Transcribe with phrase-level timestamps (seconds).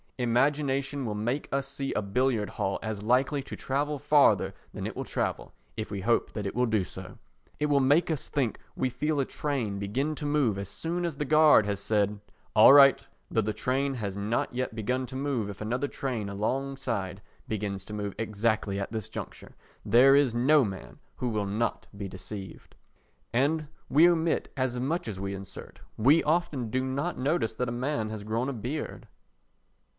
[0.17, 4.95] Imagination will make us see a billiard hall as likely to travel farther than it
[4.95, 7.17] will travel, if we hope that it will do so.
[7.59, 11.17] It will make us think we feel a train begin to move as soon as
[11.17, 12.19] the guard has said
[12.55, 17.21] "All right," though the train has not yet begun to move if another train alongside
[17.47, 19.55] begins to move exactly at this juncture,
[19.85, 22.75] there is no man who will not be deceived.
[23.33, 25.79] And we omit as much as we insert.
[25.97, 29.07] We often do not notice that a man has grown a beard.